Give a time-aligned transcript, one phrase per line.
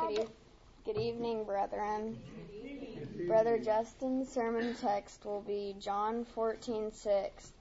[0.00, 0.28] Good, e-
[0.86, 2.16] good evening, brethren.
[3.26, 7.52] Brother Justin's sermon text will be John 14:6.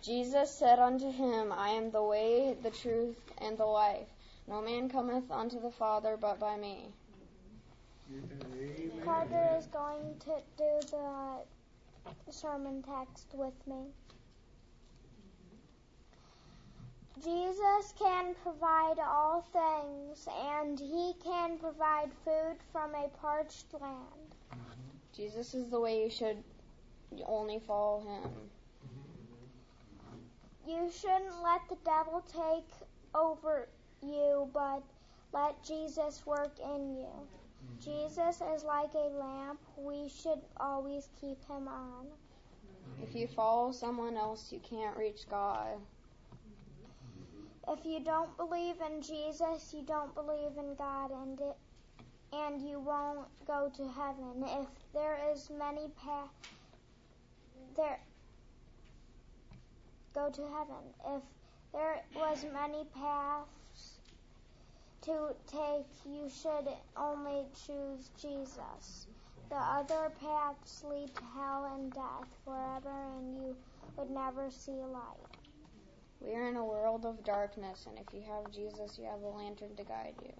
[0.00, 4.08] Jesus said unto him, I am the way, the truth, and the life.
[4.46, 6.92] No man cometh unto the Father but by me.
[9.04, 13.86] Carter is going to do the sermon text with me.
[17.22, 24.34] Jesus can provide all things, and he can provide food from a parched land.
[25.14, 26.42] Jesus is the way you should
[27.26, 28.30] only follow him.
[30.66, 32.70] You shouldn't let the devil take
[33.14, 33.68] over
[34.02, 34.82] you, but
[35.32, 37.08] let Jesus work in you.
[37.84, 39.60] Jesus is like a lamp.
[39.76, 42.06] We should always keep him on.
[43.02, 45.78] If you follow someone else, you can't reach God.
[47.70, 51.58] If you don't believe in Jesus, you don't believe in God, and it,
[52.32, 54.42] and you won't go to heaven.
[54.44, 56.34] If there is many path,
[57.76, 58.06] there
[60.14, 60.94] go to heaven.
[61.04, 61.24] If
[61.72, 64.02] there was many paths
[65.02, 69.08] to take, you should only choose Jesus.
[69.50, 73.64] The other paths lead to hell and death forever, and you
[73.96, 75.29] would never see light.
[76.20, 79.28] We are in a world of darkness, and if you have Jesus, you have a
[79.28, 80.32] lantern to guide you.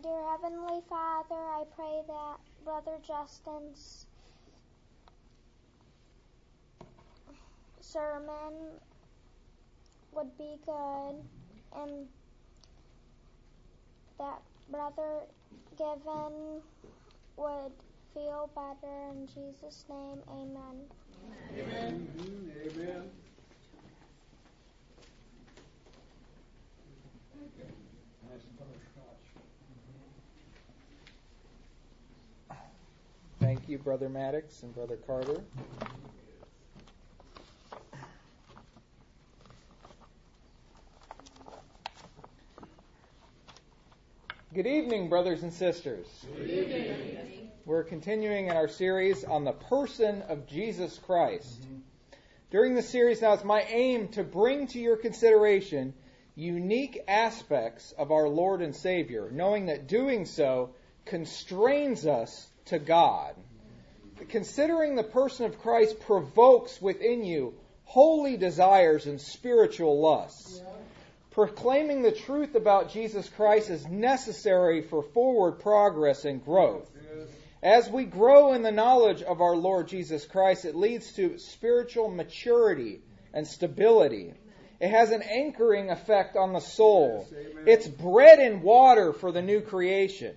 [0.00, 4.06] Dear Heavenly Father, I pray that Brother Justin's
[7.80, 8.78] sermon
[10.12, 11.16] would be good
[11.74, 12.06] and
[14.18, 15.22] that Brother
[15.76, 16.62] Given
[17.36, 17.72] would
[18.14, 19.10] feel better.
[19.10, 20.86] In Jesus' name, amen.
[33.86, 35.44] Brother Maddox and Brother Carter.
[44.52, 46.04] Good evening, brothers and sisters.
[46.36, 47.50] Good evening.
[47.64, 51.62] We're continuing in our series on the person of Jesus Christ.
[51.62, 51.76] Mm-hmm.
[52.50, 55.94] During the series now, it's my aim to bring to your consideration
[56.34, 60.74] unique aspects of our Lord and Savior, knowing that doing so
[61.04, 63.36] constrains us to God.
[64.28, 67.54] Considering the person of Christ provokes within you
[67.84, 70.60] holy desires and spiritual lusts.
[71.30, 76.90] Proclaiming the truth about Jesus Christ is necessary for forward progress and growth.
[77.62, 82.08] As we grow in the knowledge of our Lord Jesus Christ, it leads to spiritual
[82.08, 83.00] maturity
[83.32, 84.34] and stability.
[84.80, 87.26] It has an anchoring effect on the soul.
[87.66, 90.34] It's bread and water for the new creation.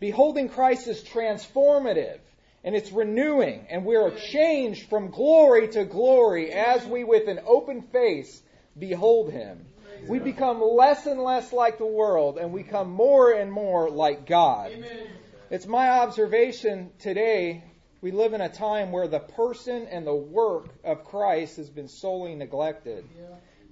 [0.00, 2.18] Beholding Christ is transformative
[2.64, 7.40] and it's renewing, and we are changed from glory to glory as we, with an
[7.46, 8.42] open face,
[8.78, 9.64] behold Him.
[10.06, 14.26] We become less and less like the world, and we come more and more like
[14.26, 14.72] God.
[15.50, 17.64] It's my observation today.
[18.00, 21.88] We live in a time where the person and the work of Christ has been
[21.88, 23.04] solely neglected.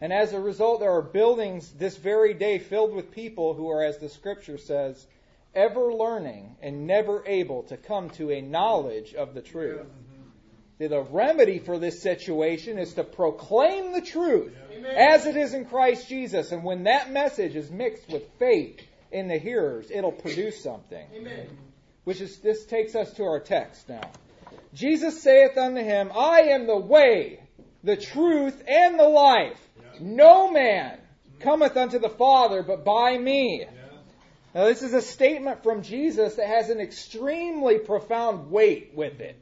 [0.01, 3.83] And as a result, there are buildings this very day filled with people who are,
[3.83, 5.07] as the scripture says,
[5.57, 9.81] ever learning and never able to come to a knowledge of the truth.
[9.81, 10.89] Mm-hmm.
[10.89, 14.55] The remedy for this situation is to proclaim the truth
[14.95, 16.53] as it is in Christ Jesus.
[16.53, 18.81] And when that message is mixed with faith
[19.11, 21.07] in the hearers, it'll produce something.
[22.05, 24.11] Which is, this takes us to our text now.
[24.75, 27.41] Jesus saith unto him, I am the way,
[27.83, 29.59] the truth, and the life.
[29.99, 30.99] No man
[31.41, 33.65] cometh unto the Father but by me.
[34.57, 39.39] Now, this is a statement from Jesus that has an extremely profound weight with it.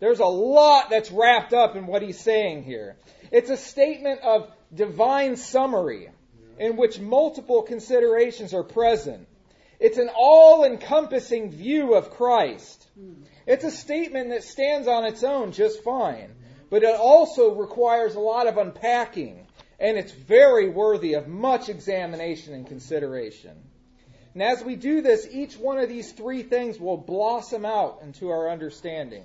[0.00, 2.96] There's a lot that's wrapped up in what he's saying here.
[3.30, 6.08] It's a statement of divine summary
[6.58, 9.28] in which multiple considerations are present.
[9.78, 12.88] It's an all encompassing view of Christ.
[13.46, 16.34] It's a statement that stands on its own just fine,
[16.70, 19.46] but it also requires a lot of unpacking,
[19.78, 23.56] and it's very worthy of much examination and consideration.
[24.36, 28.28] And as we do this, each one of these three things will blossom out into
[28.28, 29.22] our understanding.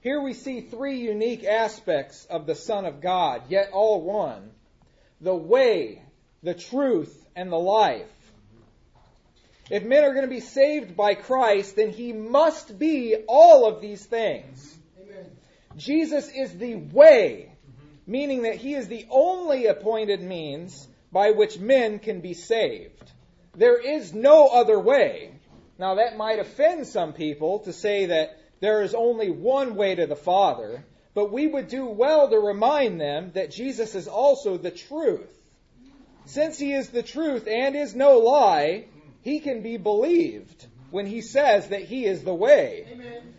[0.00, 4.50] Here we see three unique aspects of the Son of God, yet all one
[5.20, 6.02] the way,
[6.42, 8.10] the truth, and the life.
[9.70, 13.80] If men are going to be saved by Christ, then he must be all of
[13.80, 14.76] these things.
[15.00, 15.30] Amen.
[15.76, 17.52] Jesus is the way,
[18.04, 23.12] meaning that he is the only appointed means by which men can be saved.
[23.54, 25.32] There is no other way.
[25.78, 30.06] Now, that might offend some people to say that there is only one way to
[30.06, 34.70] the Father, but we would do well to remind them that Jesus is also the
[34.70, 35.36] truth.
[36.26, 38.84] Since he is the truth and is no lie,
[39.22, 42.86] he can be believed when he says that he is the way.
[42.92, 43.34] Amen.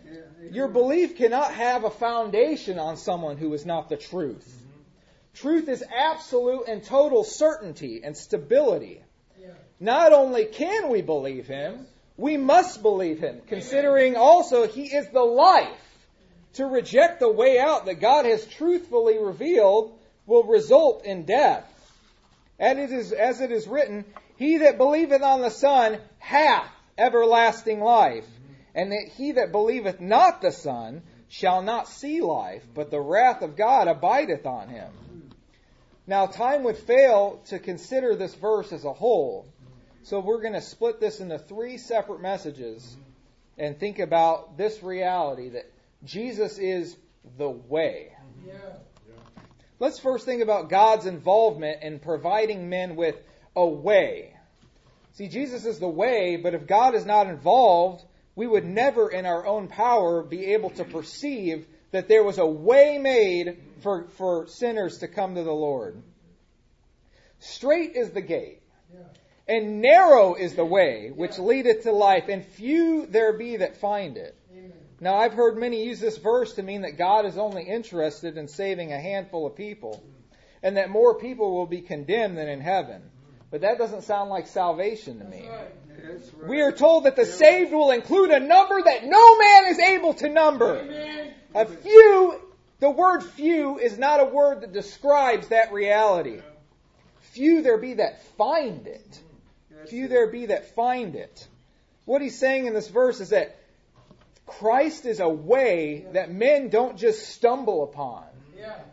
[0.50, 4.46] Your belief cannot have a foundation on someone who is not the truth.
[4.46, 4.80] Mm-hmm.
[5.34, 9.02] Truth is absolute and total certainty and stability.
[9.82, 15.24] Not only can we believe him, we must believe him, considering also he is the
[15.24, 15.98] life.
[16.52, 21.66] To reject the way out that God has truthfully revealed will result in death.
[22.60, 24.04] And it is, as it is written,
[24.36, 28.28] He that believeth on the Son hath everlasting life,
[28.76, 33.42] and that he that believeth not the Son shall not see life, but the wrath
[33.42, 35.32] of God abideth on him.
[36.06, 39.46] Now, time would fail to consider this verse as a whole,
[40.02, 42.96] so we're going to split this into three separate messages
[43.58, 45.72] and think about this reality that
[46.04, 46.96] Jesus is
[47.38, 48.12] the way.
[48.46, 48.54] Yeah.
[49.78, 53.16] Let's first think about God's involvement in providing men with
[53.56, 54.36] a way.
[55.14, 58.04] See, Jesus is the way, but if God is not involved,
[58.34, 62.46] we would never in our own power be able to perceive that there was a
[62.46, 66.02] way made for, for sinners to come to the Lord.
[67.40, 68.62] Straight is the gate,
[68.92, 69.00] Yeah.
[69.48, 74.16] And narrow is the way which leadeth to life, and few there be that find
[74.16, 74.36] it.
[74.52, 74.72] Amen.
[75.00, 78.48] Now, I've heard many use this verse to mean that God is only interested in
[78.48, 80.02] saving a handful of people,
[80.62, 83.02] and that more people will be condemned than in heaven.
[83.50, 85.46] But that doesn't sound like salvation to me.
[85.46, 86.40] That's right.
[86.40, 86.48] Right.
[86.48, 90.14] We are told that the saved will include a number that no man is able
[90.14, 90.78] to number.
[90.78, 91.34] Amen.
[91.54, 92.40] A few,
[92.80, 96.40] the word few is not a word that describes that reality.
[97.32, 99.20] Few there be that find it.
[99.88, 101.46] Few there be that find it.
[102.04, 103.56] What he's saying in this verse is that
[104.46, 108.24] Christ is a way that men don't just stumble upon.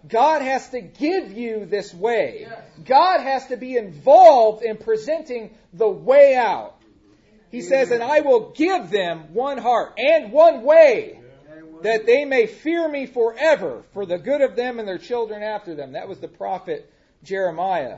[0.07, 2.47] God has to give you this way.
[2.86, 6.75] God has to be involved in presenting the way out.
[7.51, 11.19] He says, and I will give them one heart and one way
[11.81, 15.75] that they may fear me forever for the good of them and their children after
[15.75, 15.94] them.
[15.94, 16.92] That was the prophet
[17.24, 17.97] Jeremiah.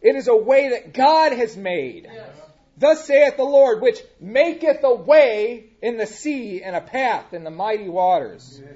[0.00, 2.08] It is a way that God has made.
[2.10, 2.30] Yes.
[2.76, 7.44] Thus saith the Lord, which maketh a way in the sea and a path in
[7.44, 8.60] the mighty waters.
[8.62, 8.72] Yeah.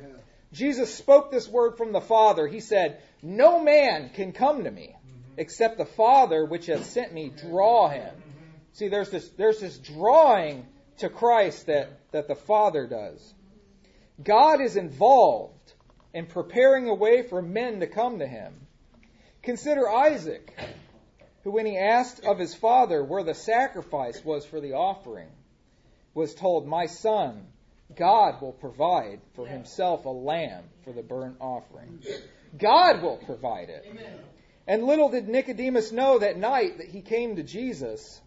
[0.52, 2.46] Jesus spoke this word from the Father.
[2.46, 5.32] He said, No man can come to me mm-hmm.
[5.38, 8.02] except the Father which hath sent me draw mm-hmm.
[8.02, 8.14] him.
[8.74, 10.66] See, there's this, there's this drawing
[10.98, 13.34] to Christ that, that the Father does.
[14.22, 15.72] God is involved
[16.12, 18.54] in preparing a way for men to come to him.
[19.42, 20.56] Consider Isaac,
[21.44, 25.28] who, when he asked of his father where the sacrifice was for the offering,
[26.14, 27.46] was told, My son,
[27.94, 32.00] God will provide for himself a lamb for the burnt offering.
[32.58, 33.84] God will provide it.
[33.88, 34.18] Amen.
[34.66, 38.20] And little did Nicodemus know that night that he came to Jesus,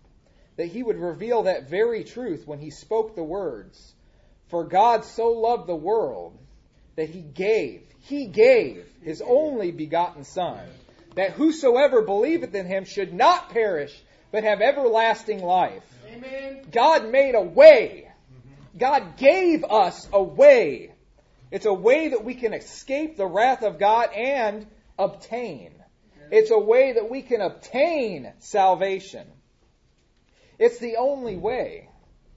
[0.55, 3.95] that he would reveal that very truth when he spoke the words,
[4.49, 6.37] For God so loved the world
[6.95, 10.59] that he gave, he gave his only begotten Son,
[11.17, 13.99] that whosoever believeth in him should not perish,
[14.31, 15.83] but have everlasting life.
[16.07, 16.61] Amen.
[16.71, 18.11] God made a way.
[18.77, 20.93] God gave us a way.
[21.49, 24.67] It's a way that we can escape the wrath of God and
[24.99, 25.73] obtain.
[26.29, 29.25] It's a way that we can obtain salvation.
[30.59, 31.89] It's the only way.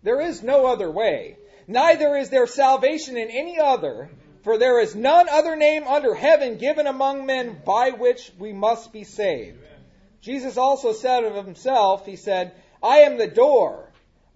[0.02, 1.36] There is no other way.
[1.66, 4.08] Neither is there salvation in any other,
[4.42, 8.92] for there is none other name under heaven given among men by which we must
[8.92, 9.58] be saved.
[10.20, 13.90] Jesus also said of himself, He said, I am the door.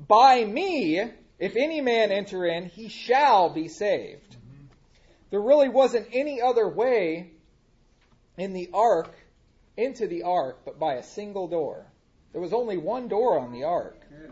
[0.06, 1.00] By me,
[1.38, 4.36] if any man enter in, he shall be saved.
[5.30, 7.30] There really wasn't any other way
[8.36, 9.14] in the ark,
[9.76, 11.86] into the ark, but by a single door.
[12.32, 13.96] There was only one door on the ark.
[14.10, 14.28] Yeah.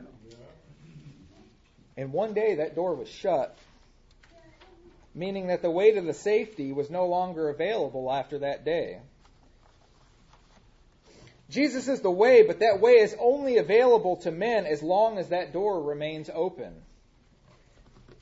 [1.97, 3.57] And one day that door was shut,
[5.15, 9.01] meaning that the way to the safety was no longer available after that day.
[11.51, 15.29] Jesus is the way, but that way is only available to men as long as
[15.29, 16.73] that door remains open.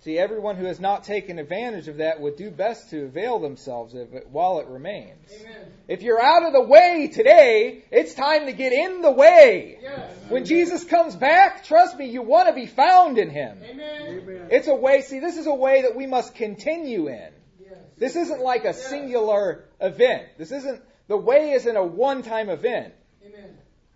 [0.02, 3.92] See, everyone who has not taken advantage of that would do best to avail themselves
[3.94, 5.30] of it while it remains.
[5.42, 5.72] Amen.
[5.88, 9.78] If you're out of the way today, it's time to get in the way.
[9.82, 10.16] Yes.
[10.30, 13.58] When Jesus comes back, trust me, you want to be found in Him.
[13.62, 14.02] Amen.
[14.22, 14.48] Amen.
[14.50, 17.28] It's a way, see, this is a way that we must continue in.
[17.60, 17.78] Yes.
[17.98, 20.28] This isn't like a singular event.
[20.38, 22.94] This isn't, the way isn't a one time event.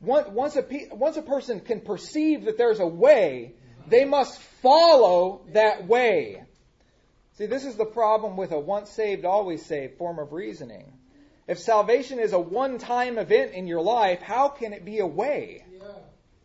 [0.00, 3.54] Once a, once a person can perceive that there's a way,
[3.88, 6.42] they must follow that way.
[7.34, 10.92] See, this is the problem with a once saved, always saved form of reasoning.
[11.46, 15.06] If salvation is a one time event in your life, how can it be a
[15.06, 15.64] way?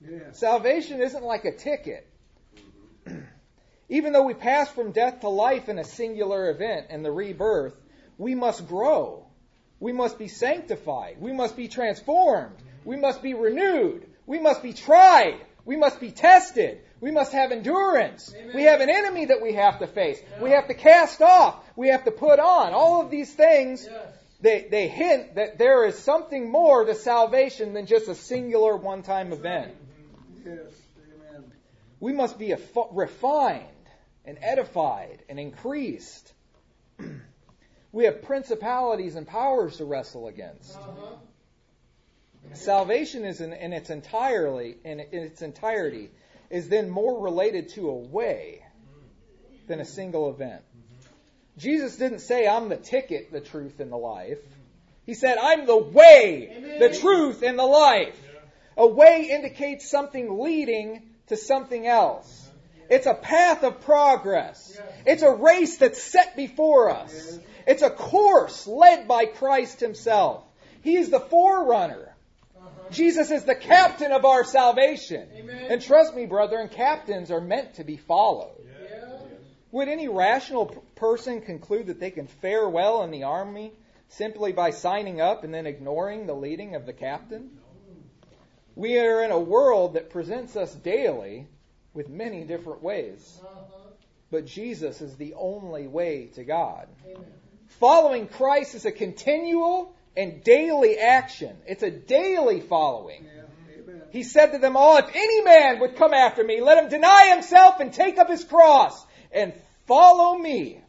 [0.02, 0.32] Yeah.
[0.32, 2.08] Salvation isn't like a ticket.
[3.90, 7.74] Even though we pass from death to life in a singular event and the rebirth,
[8.18, 9.26] we must grow.
[9.80, 11.18] We must be sanctified.
[11.20, 12.56] We must be transformed.
[12.84, 14.06] We must be renewed.
[14.26, 15.40] We must be tried.
[15.66, 16.82] We must be tested.
[17.02, 18.34] We must have endurance.
[18.36, 18.56] Amen.
[18.56, 20.20] We have an enemy that we have to face.
[20.22, 20.44] Yeah.
[20.44, 21.64] We have to cast off.
[21.76, 22.74] We have to put on.
[22.74, 24.08] All of these things, yes.
[24.42, 29.04] they, they hint that there is something more to salvation than just a singular one
[29.04, 29.74] time event.
[30.46, 30.58] Yes.
[31.32, 31.44] Amen.
[32.02, 32.54] We must be
[32.92, 33.66] refined
[34.26, 36.34] and edified and increased.
[37.94, 40.76] we have principalities and powers to wrestle against.
[40.76, 41.16] Uh-huh.
[42.54, 46.10] Salvation is in, in its entirely in, in its entirety
[46.50, 48.64] is then more related to a way
[49.68, 50.62] than a single event.
[51.58, 54.40] Jesus didn't say, I'm the ticket, the truth, and the life.
[55.06, 56.80] He said, I'm the way, Amen.
[56.80, 58.20] the truth, and the life.
[58.78, 62.50] A way indicates something leading to something else.
[62.90, 64.80] It's a path of progress.
[65.06, 67.40] It's a race that's set before us.
[67.68, 70.44] It's a course led by Christ Himself.
[70.82, 72.09] He is the forerunner.
[72.92, 75.28] Jesus is the captain of our salvation.
[75.36, 75.72] Amen.
[75.72, 78.56] And trust me, brethren, captains are meant to be followed.
[78.66, 79.16] Yeah.
[79.72, 80.66] Would any rational
[80.96, 83.74] person conclude that they can fare well in the army
[84.10, 87.52] simply by signing up and then ignoring the leading of the captain?
[88.76, 91.48] We are in a world that presents us daily
[91.94, 93.40] with many different ways.
[93.44, 93.80] Uh-huh.
[94.32, 96.88] But Jesus is the only way to God.
[97.06, 97.26] Amen.
[97.80, 101.56] Following Christ is a continual and daily action.
[101.66, 103.24] It's a daily following.
[103.24, 106.90] Yeah, he said to them all, if any man would come after me, let him
[106.90, 109.54] deny himself and take up his cross and
[109.88, 110.82] follow me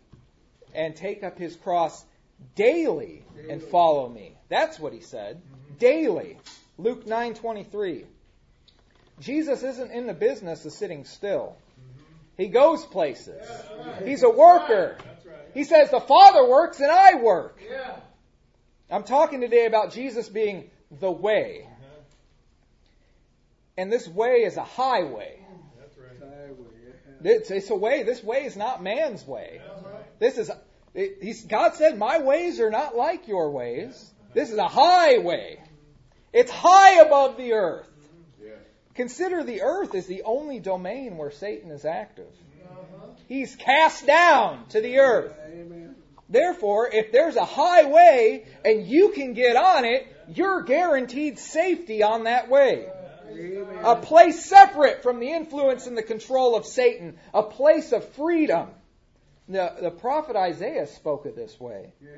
[0.75, 2.05] and take up his cross
[2.57, 3.51] daily, daily.
[3.51, 4.35] and follow me.
[4.49, 5.37] That's what he said.
[5.37, 5.79] Mm-hmm.
[5.79, 6.39] Daily.
[6.77, 8.07] Luke 9:23.
[9.21, 11.57] Jesus isn't in the business of sitting still.
[12.37, 13.47] He goes places.
[13.79, 14.97] Yeah, He's a worker.
[14.99, 15.37] Right.
[15.55, 17.61] He says the Father works and I work.
[17.71, 17.97] Yeah.
[18.91, 21.63] I'm talking today about Jesus being the way.
[21.65, 21.81] Mm-hmm.
[23.79, 25.39] And this way is a highway.
[25.79, 25.97] That's
[27.23, 28.03] It's, it's a way.
[28.03, 29.61] This way is not man's way.
[30.19, 30.51] This is,
[30.95, 34.11] it, God said, My ways are not like your ways.
[34.35, 35.61] This is a highway.
[36.33, 37.89] It's high above the earth.
[38.43, 38.55] Mm-hmm.
[38.95, 42.27] Consider the earth is the only domain where Satan is active.
[42.27, 43.13] Mm-hmm.
[43.29, 45.35] He's cast down to the earth.
[45.47, 45.80] Amen.
[46.31, 52.25] Therefore, if there's a highway and you can get on it, you're guaranteed safety on
[52.25, 52.87] that way.
[53.29, 53.85] Amen.
[53.85, 57.19] A place separate from the influence and the control of Satan.
[57.35, 58.69] A place of freedom.
[59.49, 61.93] The, the prophet Isaiah spoke of this way.
[62.01, 62.11] Yeah.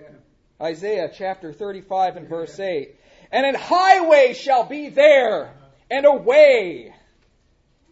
[0.61, 2.95] Isaiah chapter 35 and verse 8.
[3.31, 5.54] And an highway shall be there,
[5.90, 6.95] and a way,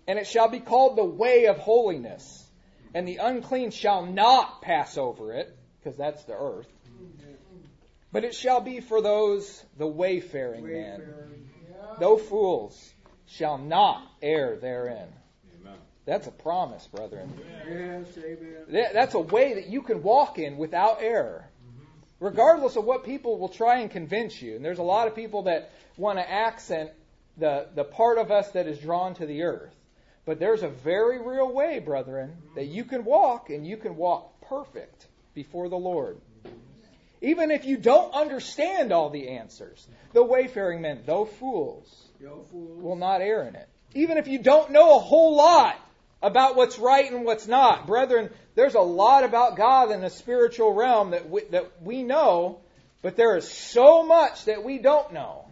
[0.07, 2.47] and it shall be called the way of holiness.
[2.93, 6.69] And the unclean shall not pass over it because that's the earth.
[8.13, 11.03] But it shall be for those the wayfaring, man.
[12.01, 12.93] No fools
[13.27, 15.09] shall not err therein.
[15.61, 15.79] Amen.
[16.07, 17.33] That's a promise, brethren.
[17.69, 18.91] Yes, amen.
[18.93, 21.45] That's a way that you can walk in without error.
[21.47, 22.25] Mm-hmm.
[22.25, 24.57] Regardless of what people will try and convince you.
[24.57, 26.91] And there's a lot of people that want to accent
[27.37, 29.75] the, the part of us that is drawn to the earth.
[30.27, 34.41] But there's a very real way, brethren, that you can walk, and you can walk
[34.43, 36.19] perfect before the Lord.
[37.23, 42.97] Even if you don't understand all the answers, the wayfaring men, though fools, fools, will
[42.97, 43.69] not err in it.
[43.95, 45.77] Even if you don't know a whole lot
[46.23, 50.73] about what's right and what's not, brethren, there's a lot about God in the spiritual
[50.73, 52.61] realm that we, that we know,
[53.03, 55.47] but there is so much that we don't know.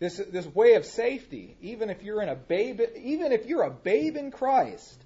[0.00, 3.70] This, this way of safety, even if you're in a babe, even if you're a
[3.70, 5.03] babe in Christ,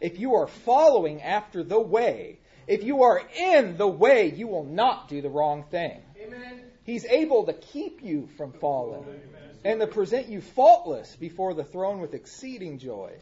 [0.00, 4.64] if you are following after the way, if you are in the way, you will
[4.64, 6.00] not do the wrong thing.
[6.20, 6.60] Amen.
[6.84, 9.20] He's able to keep you from falling Amen.
[9.64, 13.12] and to present you faultless before the throne with exceeding joy.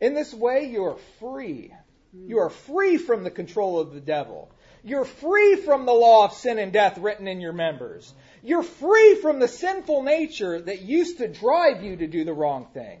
[0.00, 1.72] In this way, you are free.
[2.12, 4.50] You are free from the control of the devil.
[4.84, 8.12] You're free from the law of sin and death written in your members.
[8.42, 12.66] You're free from the sinful nature that used to drive you to do the wrong
[12.74, 13.00] thing.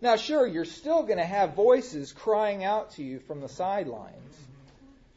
[0.00, 4.14] Now, sure, you're still going to have voices crying out to you from the sidelines.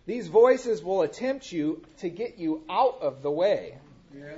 [0.07, 3.77] These voices will attempt you to get you out of the way.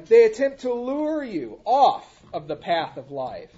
[0.07, 3.51] They attempt to lure you off of the path of life.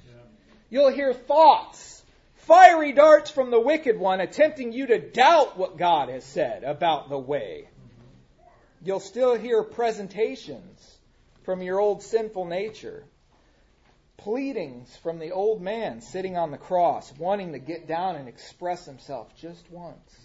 [0.70, 2.04] You'll hear thoughts,
[2.36, 7.10] fiery darts from the wicked one attempting you to doubt what God has said about
[7.10, 7.68] the way.
[7.68, 8.46] Mm-hmm.
[8.86, 10.98] You'll still hear presentations
[11.44, 13.04] from your old sinful nature,
[14.18, 18.86] pleadings from the old man sitting on the cross, wanting to get down and express
[18.86, 20.16] himself just once.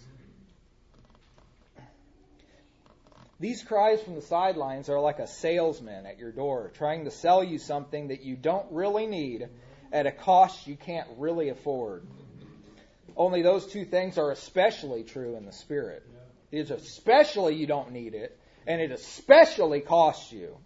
[3.39, 7.43] These cries from the sidelines are like a salesman at your door trying to sell
[7.43, 9.49] you something that you don't really need
[9.91, 12.05] at a cost you can't really afford.
[13.17, 16.03] Only those two things are especially true in the Spirit.
[16.51, 20.57] It's especially you don't need it, and it especially costs you.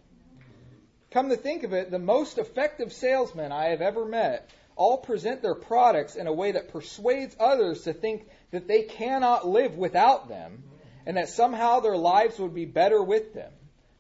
[1.15, 5.41] Come to think of it, the most effective salesmen I have ever met all present
[5.41, 10.27] their products in a way that persuades others to think that they cannot live without
[10.27, 10.65] them
[11.05, 13.53] and that somehow their lives would be better with them.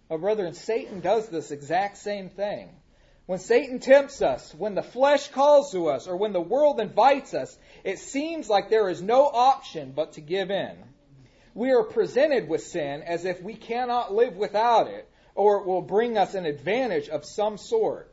[0.09, 2.67] Oh, brethren, Satan does this exact same thing.
[3.27, 7.33] When Satan tempts us, when the flesh calls to us, or when the world invites
[7.33, 10.75] us, it seems like there is no option but to give in.
[11.53, 15.81] We are presented with sin as if we cannot live without it, or it will
[15.81, 18.11] bring us an advantage of some sort.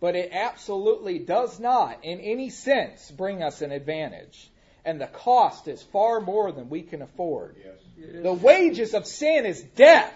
[0.00, 4.50] But it absolutely does not, in any sense, bring us an advantage.
[4.84, 7.56] And the cost is far more than we can afford.
[7.58, 8.22] Yes.
[8.22, 10.14] The wages of sin is death.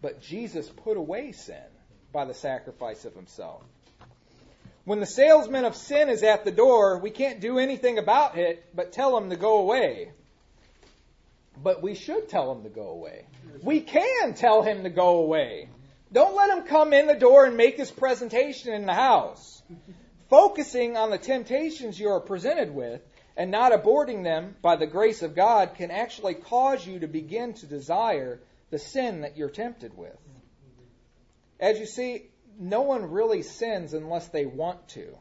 [0.00, 1.56] But Jesus put away sin
[2.12, 3.62] by the sacrifice of himself.
[4.84, 8.64] When the salesman of sin is at the door, we can't do anything about it
[8.74, 10.12] but tell him to go away.
[11.62, 13.26] But we should tell him to go away.
[13.62, 15.68] We can tell him to go away.
[16.12, 19.62] Don't let him come in the door and make his presentation in the house.
[20.28, 23.00] Focusing on the temptations you are presented with
[23.36, 27.54] and not aborting them by the grace of God can actually cause you to begin
[27.54, 28.40] to desire
[28.70, 30.16] the sin that you're tempted with.
[31.60, 35.16] As you see, no one really sins unless they want to.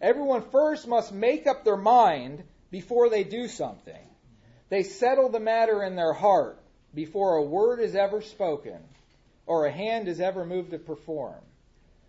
[0.00, 3.98] Everyone first must make up their mind before they do something.
[4.68, 6.58] They settle the matter in their heart
[6.94, 8.78] before a word is ever spoken
[9.46, 11.40] or a hand is ever moved to perform.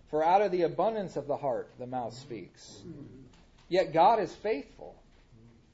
[0.10, 2.82] For out of the abundance of the heart the mouth speaks.
[3.70, 4.96] Yet God is faithful.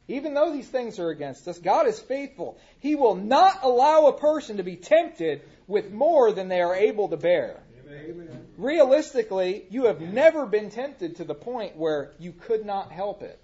[0.07, 2.57] Even though these things are against us, God is faithful.
[2.79, 7.07] He will not allow a person to be tempted with more than they are able
[7.09, 7.61] to bear.
[7.89, 8.47] Amen.
[8.57, 13.39] Realistically, you have never been tempted to the point where you could not help it.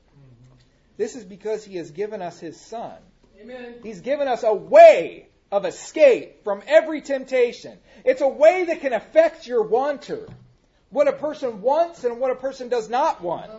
[0.98, 2.98] This is because He has given us His Son.
[3.42, 3.76] Amen.
[3.84, 7.78] He's given us a way of escape from every temptation.
[8.06, 10.28] It's a way that can affect your wanter.
[10.90, 13.52] What a person wants and what a person does not want.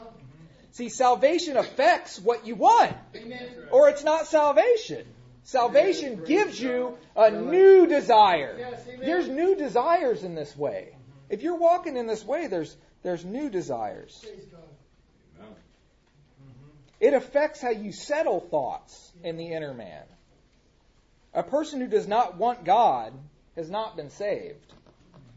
[0.72, 3.48] See, salvation affects what you want, Amen.
[3.72, 5.04] or it's not salvation.
[5.42, 8.56] Salvation gives you a new desire.
[9.00, 10.94] There's new desires in this way.
[11.28, 14.24] If you're walking in this way, there's there's new desires.
[17.00, 20.04] It affects how you settle thoughts in the inner man.
[21.32, 23.14] A person who does not want God
[23.56, 24.74] has not been saved.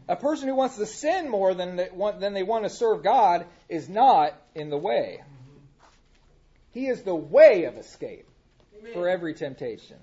[0.06, 3.02] A person who wants to sin more than they want, than they want to serve
[3.02, 5.22] God is not in the way.
[6.72, 8.28] He is the way of escape
[8.92, 9.96] for every temptation.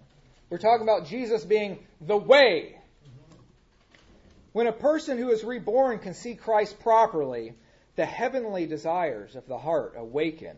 [0.49, 2.77] We're talking about Jesus being the way.
[4.53, 7.53] When a person who is reborn can see Christ properly,
[7.95, 10.57] the heavenly desires of the heart awaken.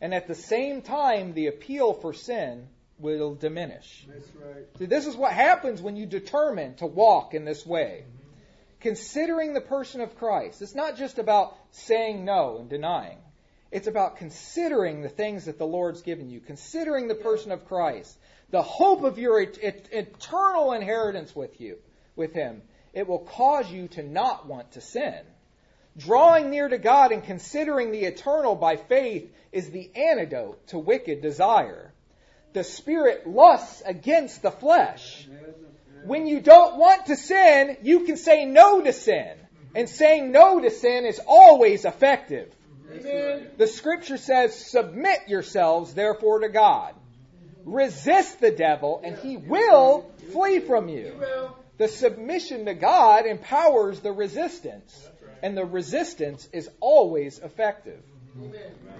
[0.00, 4.06] And at the same time, the appeal for sin will diminish.
[4.08, 4.64] That's right.
[4.78, 8.04] See, this is what happens when you determine to walk in this way.
[8.04, 8.32] Mm-hmm.
[8.80, 10.62] Considering the person of Christ.
[10.62, 13.18] It's not just about saying no and denying.
[13.70, 18.16] It's about considering the things that the Lord's given you, considering the person of Christ,
[18.50, 21.76] the hope of your et- et- eternal inheritance with you,
[22.16, 22.62] with Him.
[22.94, 25.20] It will cause you to not want to sin.
[25.98, 31.20] Drawing near to God and considering the eternal by faith is the antidote to wicked
[31.20, 31.92] desire.
[32.52, 35.28] The Spirit lusts against the flesh.
[36.04, 39.34] When you don't want to sin, you can say no to sin.
[39.74, 42.52] And saying no to sin is always effective.
[42.90, 43.48] Amen.
[43.58, 46.94] The scripture says, Submit yourselves therefore to God.
[47.64, 51.20] Resist the devil, and he will flee from you.
[51.76, 55.08] The submission to God empowers the resistance,
[55.42, 58.02] and the resistance is always effective.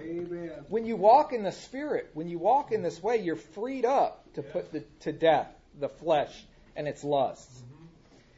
[0.02, 0.50] amen.
[0.68, 4.24] When you walk in the Spirit, when you walk in this way, you're freed up
[4.34, 5.48] to put the, to death
[5.78, 6.32] the flesh
[6.76, 7.62] and its lusts.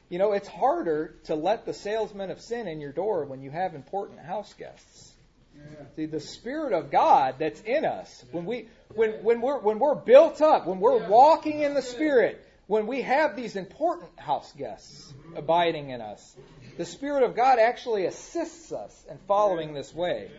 [0.09, 3.51] You know, it's harder to let the salesman of sin in your door when you
[3.51, 5.13] have important house guests.
[5.55, 5.63] Yeah.
[5.95, 9.95] See, the Spirit of God that's in us, when we when when we're when we're
[9.95, 15.13] built up, when we're walking in the Spirit, when we have these important house guests
[15.37, 16.37] abiding in us,
[16.81, 20.31] The Spirit of God actually assists us in following this way.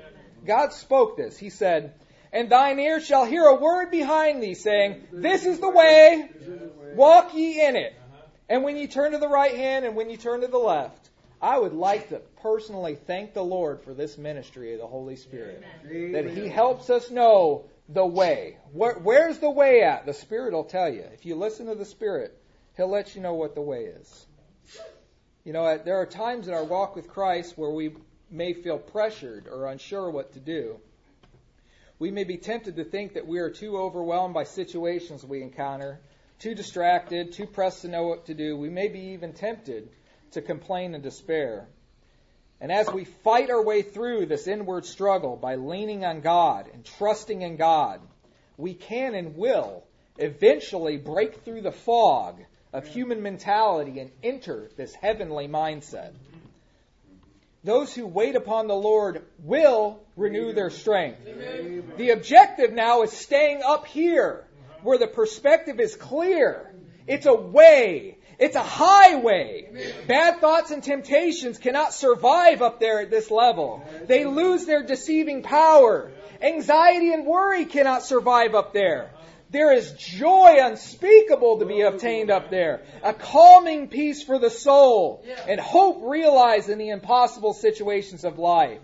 [0.43, 1.37] God spoke this.
[1.37, 1.93] He said,
[2.33, 6.31] And thine ear shall hear a word behind thee saying, This is the way,
[6.95, 7.93] walk ye in it.
[8.49, 11.11] And when you turn to the right hand and when you turn to the left,
[11.39, 15.63] I would like to personally thank the Lord for this ministry of the Holy Spirit.
[15.83, 18.57] That He helps us know the way.
[18.71, 20.07] Where, where's the way at?
[20.07, 21.03] The Spirit will tell you.
[21.13, 22.35] If you listen to the Spirit,
[22.77, 24.25] He'll let you know what the way is.
[25.43, 27.95] You know, there are times in our walk with Christ where we
[28.29, 30.79] may feel pressured or unsure what to do.
[31.97, 35.99] We may be tempted to think that we are too overwhelmed by situations we encounter,
[36.37, 38.55] too distracted, too pressed to know what to do.
[38.55, 39.89] We may be even tempted
[40.31, 41.67] to complain and despair.
[42.59, 46.85] And as we fight our way through this inward struggle by leaning on God and
[46.85, 47.99] trusting in God,
[48.57, 49.83] we can and will
[50.19, 52.41] eventually break through the fog
[52.73, 56.11] of human mentality and enter this heavenly mindset.
[57.63, 61.19] Those who wait upon the Lord will renew their strength.
[61.97, 64.45] The objective now is staying up here
[64.81, 66.73] where the perspective is clear.
[67.05, 68.17] It's a way.
[68.39, 69.93] It's a highway.
[70.07, 73.83] Bad thoughts and temptations cannot survive up there at this level.
[74.07, 76.09] They lose their deceiving power.
[76.41, 79.11] Anxiety and worry cannot survive up there.
[79.51, 85.25] There is joy unspeakable to be obtained up there, a calming peace for the soul,
[85.45, 88.79] and hope realized in the impossible situations of life.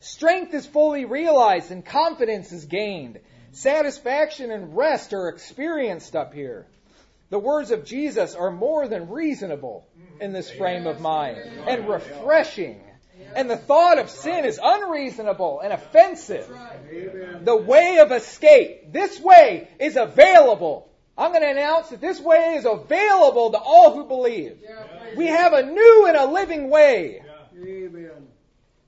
[0.00, 3.20] Strength is fully realized and confidence is gained.
[3.52, 6.66] Satisfaction and rest are experienced up here.
[7.30, 9.86] The words of Jesus are more than reasonable
[10.20, 12.80] in this frame of mind and refreshing.
[13.34, 16.48] And the thought of sin is unreasonable and offensive.
[17.42, 20.88] The way of escape, this way is available.
[21.16, 24.58] I'm going to announce that this way is available to all who believe.
[25.16, 27.22] We have a new and a living way.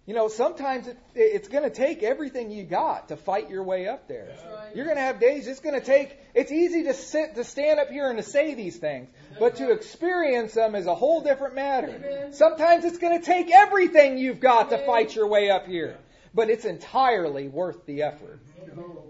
[0.07, 0.15] Amen.
[0.15, 3.89] You know, sometimes it, it's going to take everything you got to fight your way
[3.89, 4.35] up there.
[4.75, 7.81] You're going to have days it's going to take, it's easy to sit, to stand
[7.81, 11.55] up here and to say these things, but to experience them is a whole different
[11.55, 12.31] matter.
[12.33, 15.97] Sometimes it's going to take everything you've got to fight your way up here,
[16.35, 18.41] but it's entirely worth the effort.
[18.77, 19.05] Oh.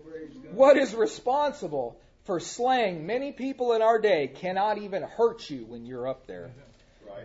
[0.53, 5.85] What is responsible for slaying many people in our day cannot even hurt you when
[5.85, 6.53] you're up there.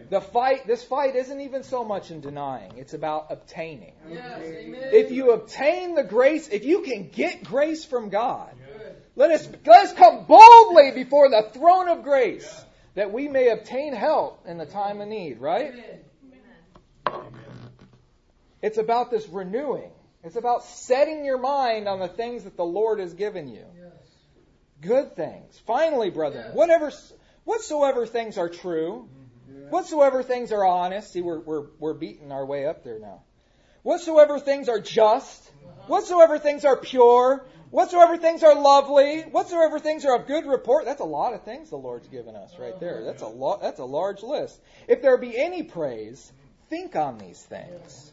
[0.10, 3.94] The fight, this fight isn't even so much in denying, it's about obtaining.
[4.10, 8.54] If you obtain the grace, if you can get grace from God,
[9.16, 13.94] let us, let us come boldly before the throne of grace that we may obtain
[13.94, 15.74] help in the time of need, right?
[18.62, 19.92] It's about this renewing.
[20.24, 23.64] It's about setting your mind on the things that the Lord has given you.
[24.82, 25.58] Good things.
[25.66, 26.92] Finally, brethren, whatever,
[27.44, 29.08] whatsoever things are true,
[29.70, 31.14] whatsoever things are honest.
[31.14, 33.22] See, we're, we're, we're beating our way up there now.
[33.84, 35.52] Whatsoever things are just,
[35.88, 40.86] whatsoever things are pure, whatsoever things are lovely, whatsoever things are of good report.
[40.86, 43.04] That's a lot of things the Lord's given us right there.
[43.04, 43.62] That's a lot.
[43.62, 44.60] That's a large list.
[44.88, 46.32] If there be any praise,
[46.70, 48.12] think on these things.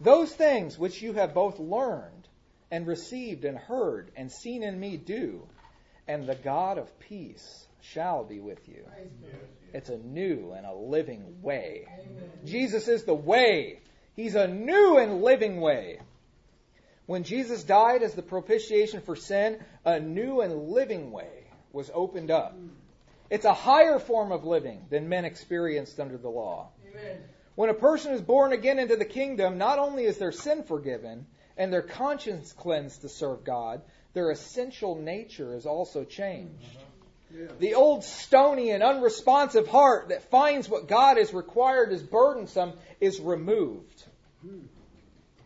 [0.00, 2.28] Those things which you have both learned
[2.70, 5.46] and received and heard and seen in me do,
[6.08, 8.84] and the God of peace shall be with you.
[9.72, 11.86] It's a new and a living way.
[12.44, 13.80] Jesus is the way.
[14.14, 16.00] He's a new and living way.
[17.06, 22.30] When Jesus died as the propitiation for sin, a new and living way was opened
[22.30, 22.56] up.
[23.30, 26.70] It's a higher form of living than men experienced under the law.
[27.54, 31.26] When a person is born again into the kingdom, not only is their sin forgiven
[31.56, 33.82] and their conscience cleansed to serve God,
[34.16, 36.64] their essential nature is also changed.
[36.64, 37.38] Mm-hmm.
[37.38, 37.48] Yeah.
[37.58, 43.20] The old stony and unresponsive heart that finds what God has required as burdensome is
[43.20, 44.04] removed.
[44.40, 44.60] Hmm.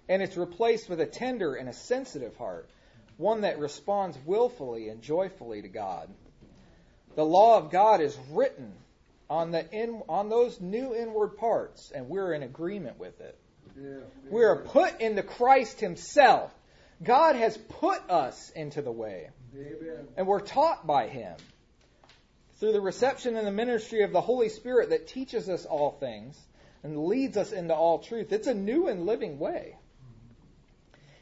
[0.09, 2.71] And it's replaced with a tender and a sensitive heart,
[3.17, 6.09] one that responds willfully and joyfully to God.
[7.17, 8.73] The law of God is written
[9.29, 13.37] on the in, on those new inward parts, and we're in agreement with it.
[13.77, 13.97] Yeah.
[14.31, 16.53] We are put into Christ Himself.
[17.03, 20.09] God has put us into the way, Amen.
[20.17, 21.35] and we're taught by Him
[22.59, 26.39] through the reception and the ministry of the Holy Spirit that teaches us all things
[26.83, 28.33] and leads us into all truth.
[28.33, 29.77] It's a new and living way.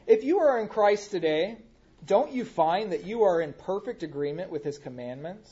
[0.05, 1.57] If you are in Christ today,
[2.05, 5.49] don't you find that you are in perfect agreement with His commandments?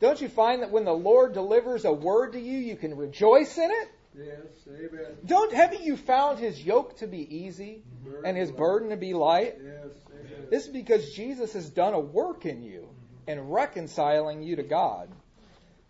[0.00, 3.56] Don't you find that when the Lord delivers a word to you, you can rejoice
[3.56, 3.88] in it?
[4.16, 4.36] Yes.
[4.68, 5.16] Amen.
[5.26, 7.82] Don't haven't you found His yoke to be easy
[8.24, 9.56] and His burden to be light?
[9.62, 9.92] Yes.
[10.12, 10.46] Amen.
[10.50, 12.88] This is because Jesus has done a work in you
[13.26, 15.08] in reconciling you to God.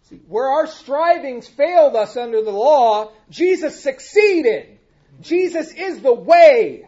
[0.08, 4.78] See, where our strivings failed us under the law, Jesus succeeded.
[5.20, 6.86] Jesus is the way.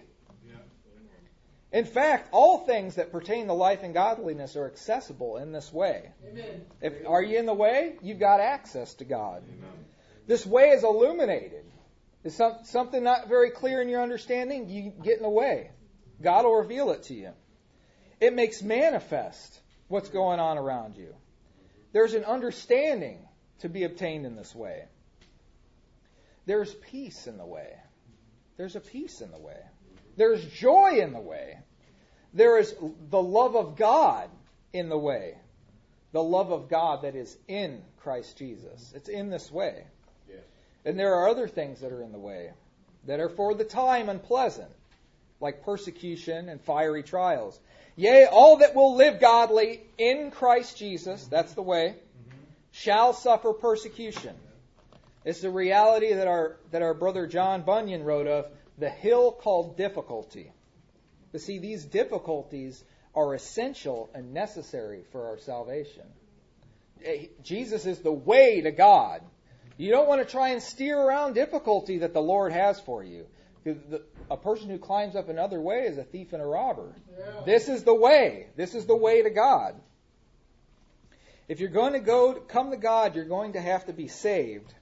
[1.72, 6.10] In fact, all things that pertain to life and godliness are accessible in this way.
[6.80, 9.42] If are you in the way, you've got access to God.
[10.26, 11.64] This way is illuminated.
[12.24, 14.68] Is some, something not very clear in your understanding?
[14.68, 15.70] You get in the way.
[16.20, 17.30] God will reveal it to you.
[18.20, 21.14] It makes manifest what's going on around you.
[21.92, 23.18] There's an understanding
[23.60, 24.84] to be obtained in this way.
[26.46, 27.74] There's peace in the way.
[28.56, 29.60] There's a peace in the way.
[30.16, 31.58] There's joy in the way.
[32.32, 32.74] There is
[33.10, 34.30] the love of God
[34.72, 35.36] in the way.
[36.12, 38.92] The love of God that is in Christ Jesus.
[38.94, 39.84] It's in this way.
[40.86, 42.52] And there are other things that are in the way
[43.06, 44.70] that are for the time unpleasant,
[45.40, 47.58] like persecution and fiery trials.
[47.96, 51.96] Yea, all that will live godly in Christ Jesus, that's the way,
[52.72, 54.34] shall suffer persecution.
[55.24, 58.46] It's the reality that our, that our brother John Bunyan wrote of,
[58.78, 60.52] the hill called difficulty.
[61.32, 66.04] But see, these difficulties are essential and necessary for our salvation.
[67.04, 69.22] Eh, Jesus is the way to God.
[69.76, 73.26] You don't want to try and steer around difficulty that the Lord has for you.
[74.30, 76.94] A person who climbs up another way is a thief and a robber.
[77.44, 78.46] This is the way.
[78.56, 79.74] This is the way to God.
[81.48, 84.72] If you're going to go come to God, you're going to have to be saved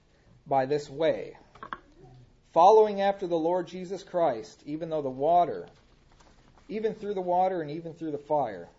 [0.47, 1.37] by this way.
[2.53, 5.67] Following after the Lord Jesus Christ, even though the water,
[6.69, 8.69] even through the water and even through the fire.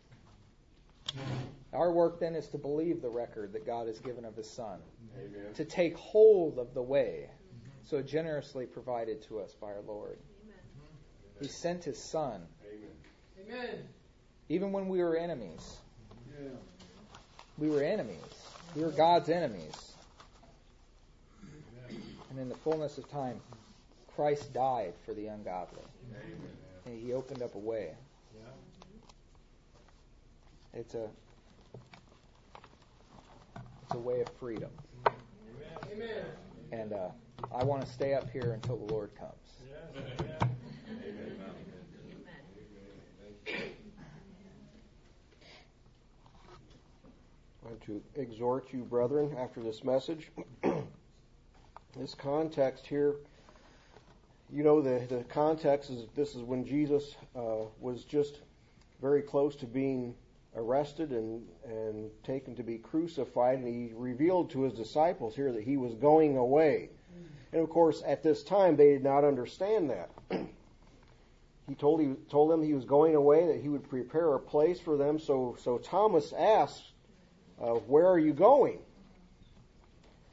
[1.72, 4.78] Our work then is to believe the record that God has given of His Son,
[5.18, 5.54] Amen.
[5.54, 7.28] to take hold of the way
[7.84, 10.18] so generously provided to us by our Lord.
[11.40, 12.40] He sent His Son,
[13.40, 13.88] Amen.
[14.48, 15.76] even when we were enemies.
[16.40, 16.48] Yeah.
[17.58, 18.20] We were enemies.
[18.74, 19.92] We were God's enemies.
[22.30, 23.40] And in the fullness of time,
[24.14, 25.82] Christ died for the ungodly.
[26.86, 27.90] And He opened up a way.
[30.72, 31.08] It's a
[33.96, 34.70] a way of freedom.
[35.90, 36.26] Amen.
[36.70, 37.08] And uh,
[37.54, 39.32] I want to stay up here until the Lord comes.
[47.64, 50.30] I want to exhort you, brethren, after this message.
[51.98, 53.14] this context here,
[54.52, 58.40] you know, the, the context is this is when Jesus uh, was just
[59.00, 60.14] very close to being
[60.56, 65.62] arrested and, and taken to be crucified, and he revealed to his disciples here that
[65.62, 66.90] he was going away.
[67.52, 70.10] And of course, at this time, they did not understand that.
[71.68, 74.80] he told he told them he was going away, that he would prepare a place
[74.80, 75.18] for them.
[75.18, 76.92] So so Thomas asked,
[77.60, 78.78] uh, "Where are you going?"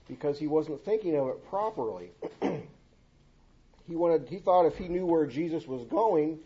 [0.08, 2.12] Because he wasn't thinking of it properly.
[2.42, 6.40] he wanted he thought if he knew where Jesus was going,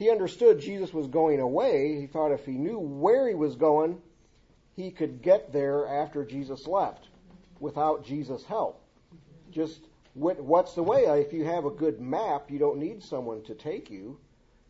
[0.00, 2.00] he understood Jesus was going away.
[2.00, 4.00] He thought if he knew where he was going,
[4.74, 7.08] he could get there after Jesus left
[7.60, 8.82] without Jesus' help.
[9.50, 9.82] Just
[10.14, 11.04] what's the way?
[11.20, 14.18] If you have a good map, you don't need someone to take you.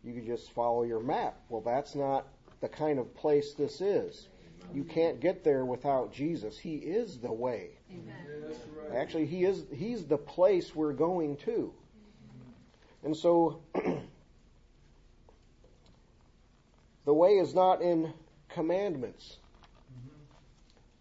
[0.03, 1.37] You can just follow your map.
[1.47, 2.27] Well, that's not
[2.59, 4.27] the kind of place this is.
[4.73, 6.57] You can't get there without Jesus.
[6.57, 7.69] He is the way.
[8.75, 8.99] Right.
[8.99, 11.73] Actually, he is he's the place we're going to.
[13.05, 13.61] And so
[17.11, 18.13] the way is not in
[18.47, 19.35] commandments.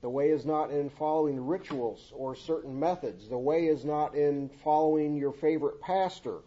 [0.03, 3.29] The way is not in following rituals or certain methods.
[3.29, 6.39] The way is not in following your favorite pastor.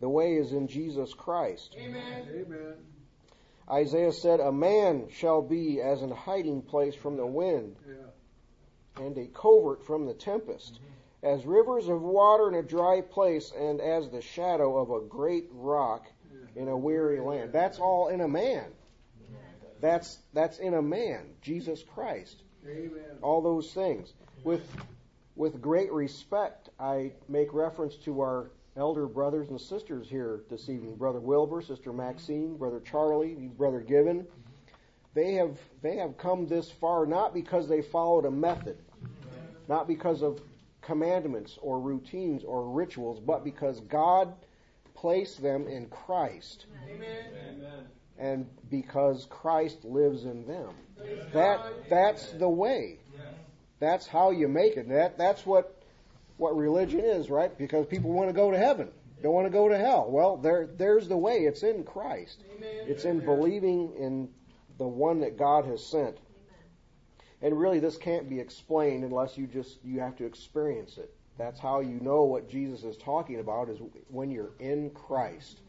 [0.00, 1.76] The way is in Jesus Christ.
[1.78, 2.26] Amen.
[2.28, 2.74] Amen.
[3.70, 9.04] Isaiah said, A man shall be as an hiding place from the wind Yeah.
[9.06, 11.38] and a covert from the tempest, mm-hmm.
[11.38, 15.46] as rivers of water in a dry place, and as the shadow of a great
[15.52, 16.08] rock
[16.54, 17.52] in a weary land.
[17.52, 18.64] That's all in a man.
[19.80, 22.42] That's that's in a man, Jesus Christ.
[22.66, 23.18] Amen.
[23.20, 24.12] All those things.
[24.44, 24.62] With
[25.34, 30.94] with great respect, I make reference to our elder brothers and sisters here this evening,
[30.94, 34.26] Brother Wilbur, Sister Maxine, Brother Charlie, Brother Given.
[35.14, 38.78] They have they have come this far not because they followed a method,
[39.68, 40.40] not because of
[40.80, 44.32] commandments or routines or rituals, but because God
[45.02, 47.64] placed them in Christ Amen.
[48.18, 50.70] and because Christ lives in them.
[51.32, 53.00] That that's the way.
[53.80, 54.88] That's how you make it.
[54.88, 55.82] That that's what
[56.36, 57.56] what religion is, right?
[57.58, 58.88] Because people want to go to heaven.
[59.24, 60.06] Don't want to go to hell.
[60.08, 61.38] Well, there there's the way.
[61.38, 62.44] It's in Christ.
[62.60, 64.28] It's in believing in
[64.78, 66.16] the one that God has sent.
[67.40, 71.12] And really, this can't be explained unless you just you have to experience it.
[71.38, 75.60] That's how you know what Jesus is talking about is when you're in Christ,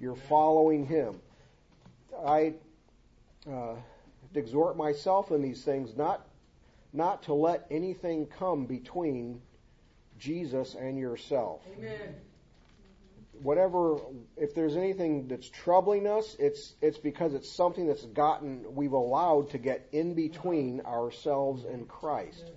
[0.00, 1.20] you're following Him.
[2.26, 2.54] I
[3.50, 3.74] uh,
[4.34, 6.26] exhort myself in these things not
[6.92, 9.40] not to let anything come between
[10.18, 11.60] Jesus and yourself.
[11.76, 12.14] Amen.
[13.42, 13.98] Whatever,
[14.36, 19.50] if there's anything that's troubling us, it's it's because it's something that's gotten we've allowed
[19.50, 22.50] to get in between ourselves and Christ.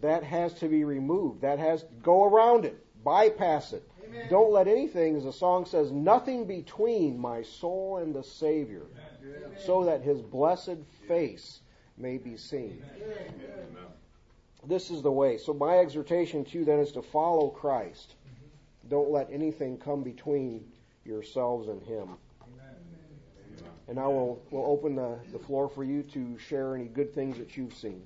[0.00, 1.42] That has to be removed.
[1.42, 3.86] That has go around it, bypass it.
[4.04, 4.26] Amen.
[4.30, 8.86] Don't let anything, as the song says, nothing between my soul and the Savior,
[9.64, 11.60] so that His blessed face
[11.96, 12.82] may be seen.
[14.66, 15.38] This is the way.
[15.38, 18.14] So my exhortation to you then is to follow Christ.
[18.88, 20.64] Don't let anything come between
[21.04, 22.16] yourselves and Him.
[23.88, 27.38] And now we'll, we'll open the, the floor for you to share any good things
[27.38, 28.02] that you've seen.